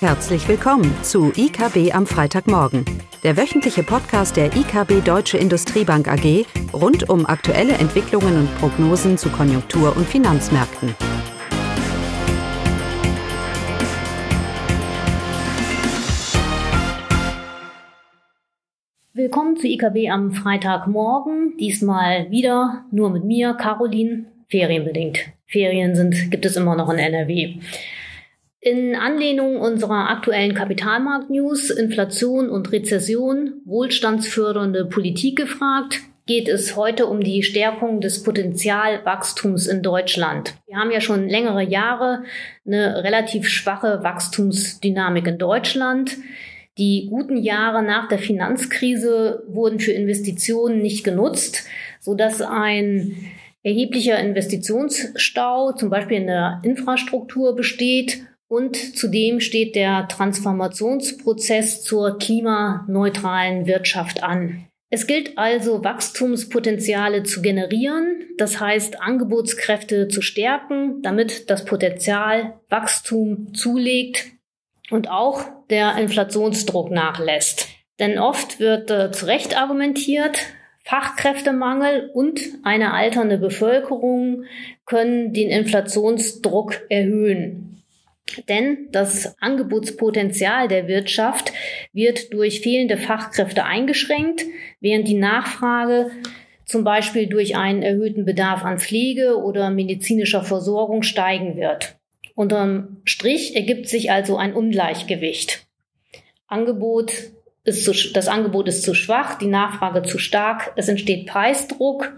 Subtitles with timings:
[0.00, 2.84] Herzlich willkommen zu IKB am Freitagmorgen,
[3.24, 9.30] der wöchentliche Podcast der IKB Deutsche Industriebank AG rund um aktuelle Entwicklungen und Prognosen zu
[9.30, 10.94] Konjunktur- und Finanzmärkten.
[19.14, 21.56] Willkommen zu IKB am Freitagmorgen.
[21.58, 25.20] Diesmal wieder nur mit mir, Caroline, ferienbedingt.
[25.46, 27.60] Ferien sind, gibt es immer noch in NRW.
[28.66, 37.20] In Anlehnung unserer aktuellen Kapitalmarkt-News Inflation und Rezession, wohlstandsfördernde Politik gefragt, geht es heute um
[37.20, 40.54] die Stärkung des Potenzialwachstums in Deutschland.
[40.66, 42.24] Wir haben ja schon längere Jahre
[42.66, 46.16] eine relativ schwache Wachstumsdynamik in Deutschland.
[46.76, 51.68] Die guten Jahre nach der Finanzkrise wurden für Investitionen nicht genutzt,
[52.00, 53.14] sodass ein
[53.62, 63.66] erheblicher Investitionsstau zum Beispiel in der Infrastruktur besteht und zudem steht der Transformationsprozess zur klimaneutralen
[63.66, 64.66] Wirtschaft an.
[64.88, 73.52] Es gilt also, Wachstumspotenziale zu generieren, das heißt Angebotskräfte zu stärken, damit das Potenzial Wachstum
[73.52, 74.26] zulegt
[74.90, 77.68] und auch der Inflationsdruck nachlässt.
[77.98, 80.38] Denn oft wird äh, zu Recht argumentiert,
[80.84, 84.44] Fachkräftemangel und eine alternde Bevölkerung
[84.84, 87.75] können den Inflationsdruck erhöhen.
[88.48, 91.52] Denn das Angebotspotenzial der Wirtschaft
[91.92, 94.44] wird durch fehlende Fachkräfte eingeschränkt,
[94.80, 96.10] während die Nachfrage
[96.64, 101.96] zum Beispiel durch einen erhöhten Bedarf an Pflege oder medizinischer Versorgung steigen wird.
[102.34, 105.66] Unterm Strich ergibt sich also ein Ungleichgewicht.
[106.48, 107.12] Angebot
[107.64, 112.12] ist zu, das Angebot ist zu schwach, die Nachfrage zu stark, es entsteht Preisdruck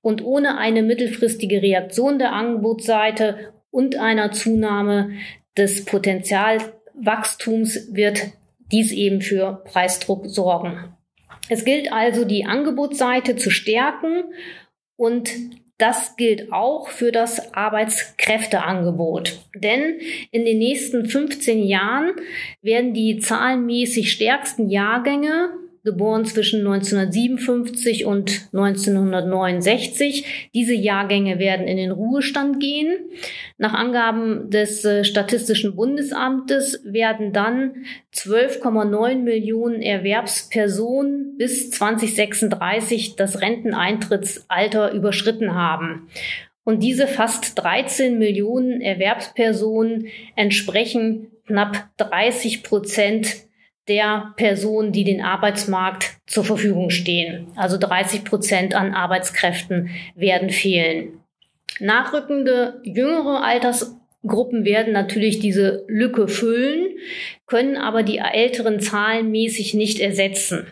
[0.00, 5.12] und ohne eine mittelfristige Reaktion der Angebotsseite und einer Zunahme
[5.56, 8.32] des Potenzialwachstums wird
[8.70, 10.94] dies eben für Preisdruck sorgen.
[11.48, 14.24] Es gilt also, die Angebotsseite zu stärken
[14.96, 15.30] und
[15.78, 19.40] das gilt auch für das Arbeitskräfteangebot.
[19.56, 19.98] Denn
[20.30, 22.12] in den nächsten 15 Jahren
[22.60, 25.50] werden die zahlenmäßig stärksten Jahrgänge
[25.84, 30.50] geboren zwischen 1957 und 1969.
[30.54, 32.96] Diese Jahrgänge werden in den Ruhestand gehen.
[33.58, 37.84] Nach Angaben des äh, Statistischen Bundesamtes werden dann
[38.14, 46.08] 12,9 Millionen Erwerbspersonen bis 2036 das Renteneintrittsalter überschritten haben.
[46.64, 50.06] Und diese fast 13 Millionen Erwerbspersonen
[50.36, 53.46] entsprechen knapp 30 Prozent
[53.88, 57.48] der Personen, die den Arbeitsmarkt zur Verfügung stehen.
[57.56, 61.20] Also 30 Prozent an Arbeitskräften werden fehlen.
[61.80, 66.90] Nachrückende jüngere Altersgruppen werden natürlich diese Lücke füllen,
[67.46, 70.66] können aber die älteren zahlenmäßig nicht ersetzen.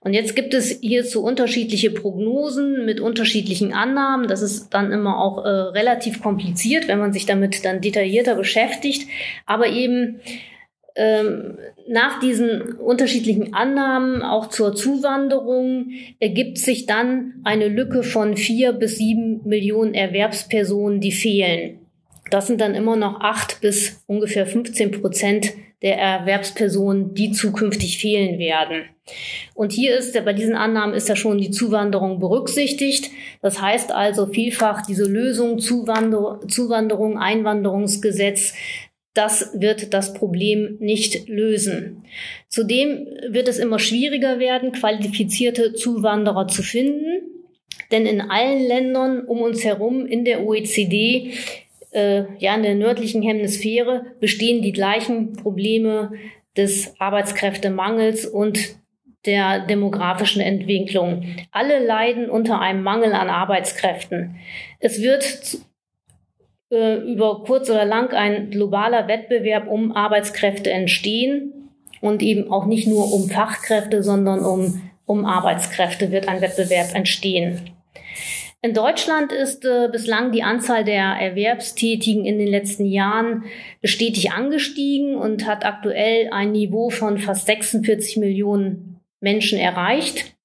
[0.00, 4.28] Und jetzt gibt es hierzu unterschiedliche Prognosen mit unterschiedlichen Annahmen.
[4.28, 9.08] Das ist dann immer auch äh, relativ kompliziert, wenn man sich damit dann detaillierter beschäftigt.
[9.46, 10.20] Aber eben
[10.94, 11.58] ähm,
[11.88, 18.98] nach diesen unterschiedlichen Annahmen auch zur Zuwanderung ergibt sich dann eine Lücke von vier bis
[18.98, 21.78] sieben Millionen Erwerbspersonen, die fehlen.
[22.30, 25.52] Das sind dann immer noch acht bis ungefähr 15 Prozent
[25.82, 28.84] der Erwerbspersonen, die zukünftig fehlen werden.
[29.54, 33.10] Und hier ist bei diesen Annahmen ist ja schon die Zuwanderung berücksichtigt.
[33.42, 38.54] Das heißt also vielfach diese Lösung Zuwander Zuwanderung, Einwanderungsgesetz
[39.14, 42.04] das wird das Problem nicht lösen.
[42.48, 47.22] Zudem wird es immer schwieriger werden, qualifizierte Zuwanderer zu finden,
[47.90, 51.32] denn in allen Ländern um uns herum in der OECD,
[51.90, 56.12] äh, ja in der nördlichen Hemisphäre, bestehen die gleichen Probleme
[56.56, 58.76] des Arbeitskräftemangels und
[59.26, 61.24] der demografischen Entwicklung.
[61.52, 64.36] Alle leiden unter einem Mangel an Arbeitskräften.
[64.80, 65.58] Es wird
[66.72, 71.70] äh, über kurz oder lang ein globaler Wettbewerb um Arbeitskräfte entstehen
[72.00, 77.60] und eben auch nicht nur um Fachkräfte, sondern um, um Arbeitskräfte wird ein Wettbewerb entstehen.
[78.64, 83.44] In Deutschland ist äh, bislang die Anzahl der Erwerbstätigen in den letzten Jahren
[83.84, 90.36] stetig angestiegen und hat aktuell ein Niveau von fast 46 Millionen Menschen erreicht.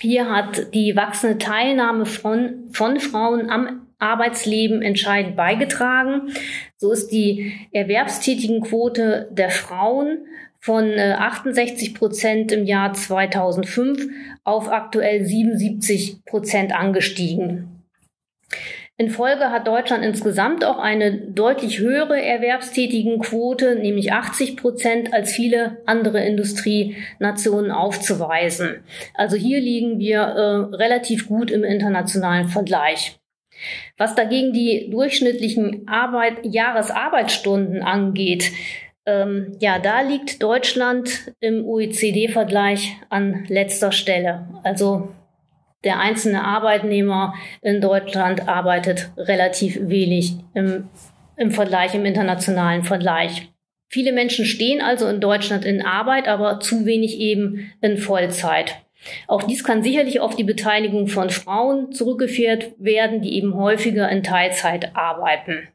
[0.00, 6.32] Hier hat die wachsende Teilnahme von, von Frauen am Arbeitsleben entscheidend beigetragen.
[6.76, 10.18] So ist die Erwerbstätigenquote der Frauen
[10.60, 14.06] von 68 äh, Prozent im Jahr 2005
[14.44, 17.74] auf aktuell 77 Prozent angestiegen.
[18.96, 25.78] In Folge hat Deutschland insgesamt auch eine deutlich höhere Erwerbstätigenquote, nämlich 80 Prozent, als viele
[25.84, 28.84] andere Industrienationen aufzuweisen.
[29.14, 33.18] Also hier liegen wir äh, relativ gut im internationalen Vergleich.
[33.96, 38.52] Was dagegen die durchschnittlichen Arbeit, Jahresarbeitsstunden angeht,
[39.06, 44.48] ähm, ja, da liegt Deutschland im OECD-Vergleich an letzter Stelle.
[44.62, 45.10] Also
[45.84, 50.88] der einzelne Arbeitnehmer in Deutschland arbeitet relativ wenig im,
[51.36, 53.50] im Vergleich, im internationalen Vergleich.
[53.90, 58.83] Viele Menschen stehen also in Deutschland in Arbeit, aber zu wenig eben in Vollzeit.
[59.26, 64.22] Auch dies kann sicherlich auf die Beteiligung von Frauen zurückgeführt werden, die eben häufiger in
[64.22, 65.68] Teilzeit arbeiten.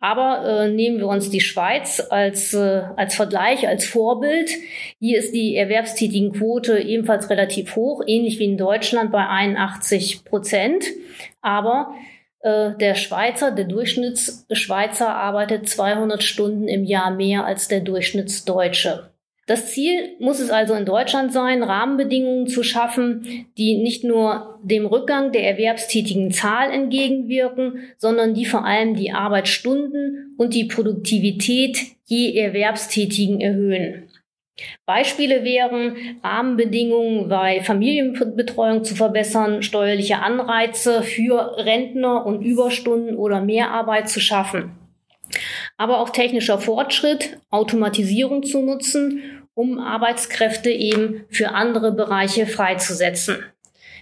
[0.00, 4.50] Aber äh, nehmen wir uns die Schweiz als, äh, als Vergleich, als Vorbild.
[5.00, 10.84] Hier ist die Erwerbstätigenquote ebenfalls relativ hoch, ähnlich wie in Deutschland bei 81 Prozent.
[11.40, 11.94] Aber
[12.40, 19.13] äh, der Schweizer, der Durchschnittsschweizer arbeitet 200 Stunden im Jahr mehr als der Durchschnittsdeutsche.
[19.46, 24.86] Das Ziel muss es also in Deutschland sein, Rahmenbedingungen zu schaffen, die nicht nur dem
[24.86, 32.38] Rückgang der erwerbstätigen Zahl entgegenwirken, sondern die vor allem die Arbeitsstunden und die Produktivität je
[32.38, 34.08] Erwerbstätigen erhöhen.
[34.86, 44.08] Beispiele wären Rahmenbedingungen bei Familienbetreuung zu verbessern, steuerliche Anreize für Rentner und Überstunden oder Mehrarbeit
[44.08, 44.83] zu schaffen
[45.76, 53.44] aber auch technischer Fortschritt, Automatisierung zu nutzen, um Arbeitskräfte eben für andere Bereiche freizusetzen.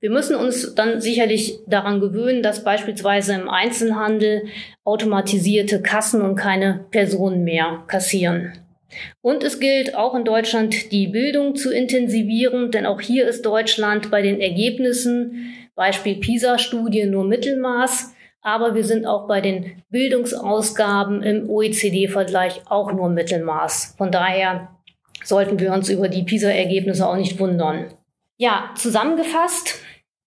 [0.00, 4.44] Wir müssen uns dann sicherlich daran gewöhnen, dass beispielsweise im Einzelhandel
[4.84, 8.52] automatisierte Kassen und keine Personen mehr kassieren.
[9.20, 14.10] Und es gilt auch in Deutschland die Bildung zu intensivieren, denn auch hier ist Deutschland
[14.10, 18.14] bei den Ergebnissen, Beispiel PISA-Studie, nur Mittelmaß
[18.46, 23.96] aber wir sind auch bei den Bildungsausgaben im OECD-Vergleich auch nur Mittelmaß.
[23.98, 24.68] Von daher
[25.24, 27.86] sollten wir uns über die PISA-Ergebnisse auch nicht wundern.
[28.36, 29.80] Ja, zusammengefasst,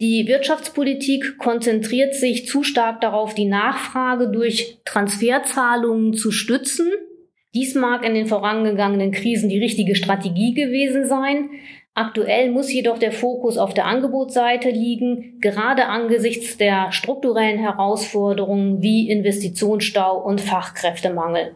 [0.00, 6.90] die Wirtschaftspolitik konzentriert sich zu stark darauf, die Nachfrage durch Transferzahlungen zu stützen.
[7.54, 11.50] Dies mag in den vorangegangenen Krisen die richtige Strategie gewesen sein,
[11.98, 19.08] Aktuell muss jedoch der Fokus auf der Angebotsseite liegen, gerade angesichts der strukturellen Herausforderungen wie
[19.08, 21.54] Investitionsstau und Fachkräftemangel.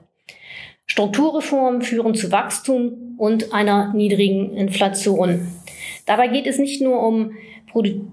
[0.86, 5.46] Strukturreformen führen zu Wachstum und einer niedrigen Inflation.
[6.06, 7.32] Dabei geht es nicht nur um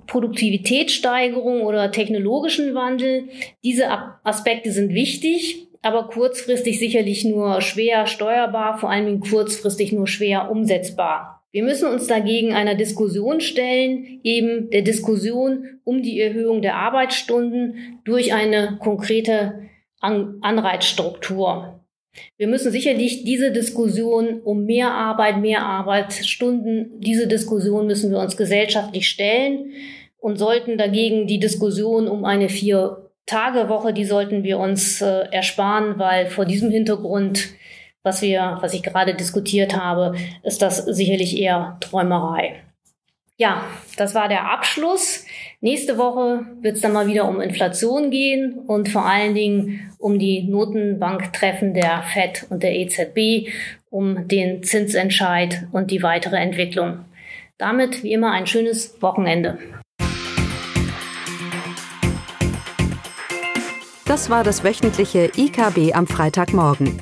[0.07, 3.29] Produktivitätssteigerung oder technologischen Wandel.
[3.63, 3.85] Diese
[4.25, 11.36] Aspekte sind wichtig, aber kurzfristig sicherlich nur schwer steuerbar, vor allem kurzfristig nur schwer umsetzbar.
[11.57, 17.99] Wir müssen uns dagegen einer Diskussion stellen, eben der Diskussion um die Erhöhung der Arbeitsstunden
[18.03, 19.63] durch eine konkrete
[19.99, 21.83] An Anreizstruktur.
[22.37, 28.37] Wir müssen sicherlich diese Diskussion um mehr Arbeit, mehr Arbeitsstunden, diese Diskussion müssen wir uns
[28.37, 29.71] gesellschaftlich stellen
[30.19, 36.27] und sollten dagegen die Diskussion um eine Vier-Tage-Woche, die sollten wir uns äh, ersparen, weil
[36.27, 37.49] vor diesem Hintergrund
[38.03, 42.63] was wir, was ich gerade diskutiert habe, ist das sicherlich eher Träumerei.
[43.39, 43.63] Ja,
[43.97, 45.23] das war der Abschluss.
[45.61, 50.17] Nächste Woche wird es dann mal wieder um Inflation gehen und vor allen Dingen um
[50.17, 53.49] die Notenbanktreffen der FED und der EZB,
[53.91, 57.05] um den Zinsentscheid und die weitere Entwicklung.
[57.59, 59.59] Damit wie immer ein schönes Wochenende.
[64.05, 67.01] Das war das wöchentliche IKB am Freitagmorgen.